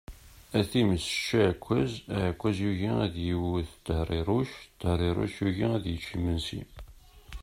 A 0.57 0.59
times 0.71 1.03
ečč 1.13 1.23
aɛekkaz! 1.41 1.91
Aɛekkaz 2.17 2.57
yugi 2.63 2.89
ad 3.03 3.15
iwwet 3.33 3.71
Tehriruc, 3.85 4.53
Tehriruc 4.79 5.35
yugi 5.41 5.65
ad 5.75 5.83
yečč 5.89 6.05
imensi. 6.15 6.61